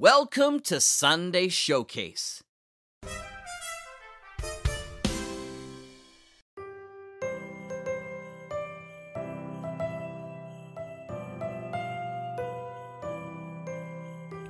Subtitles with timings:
[0.00, 2.44] Welcome to Sunday Showcase.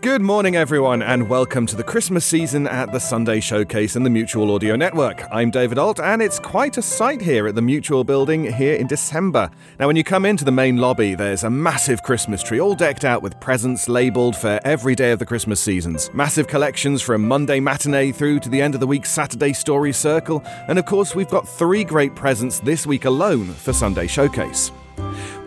[0.09, 4.11] Good morning, everyone, and welcome to the Christmas season at the Sunday Showcase and the
[4.11, 5.23] Mutual Audio Network.
[5.31, 8.87] I'm David Alt, and it's quite a sight here at the Mutual building here in
[8.87, 9.51] December.
[9.79, 13.05] Now, when you come into the main lobby, there's a massive Christmas tree, all decked
[13.05, 16.11] out with presents labelled for every day of the Christmas seasons.
[16.15, 20.43] Massive collections from Monday matinee through to the end of the week Saturday story circle,
[20.69, 24.73] and of course, we've got three great presents this week alone for Sunday Showcase.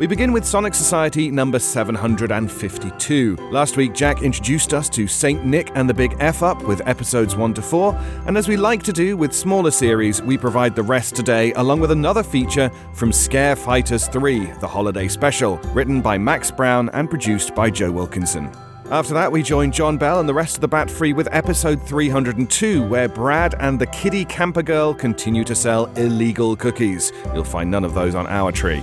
[0.02, 3.36] We begin with Sonic Society number 752.
[3.52, 7.36] Last week, Jack introduced us to Saint Nick and the Big F Up with episodes
[7.36, 7.94] 1 to 4,
[8.26, 11.82] and as we like to do with smaller series, we provide the rest today along
[11.82, 17.08] with another feature from Scare Fighters 3, the holiday special, written by Max Brown and
[17.08, 18.50] produced by Joe Wilkinson.
[18.90, 21.80] After that, we join John Bell and the rest of the Bat Free with episode
[21.84, 27.14] 302, where Brad and the kiddie camper girl continue to sell illegal cookies.
[27.36, 28.82] You'll find none of those on our tree.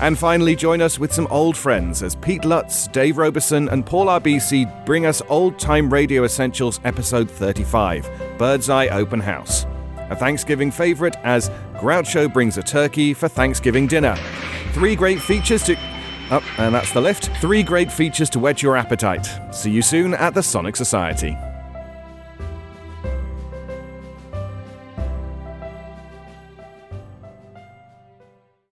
[0.00, 4.06] And finally, join us with some old friends as Pete Lutz, Dave Robeson, and Paul
[4.06, 9.66] RBC bring us Old Time Radio Essentials episode 35 Birdseye Open House.
[10.10, 14.16] A Thanksgiving favourite as Groucho brings a turkey for Thanksgiving dinner.
[14.72, 15.76] Three great features to.
[16.30, 17.30] Oh, and that's the lift.
[17.40, 19.28] Three great features to whet your appetite.
[19.54, 21.36] See you soon at the Sonic Society.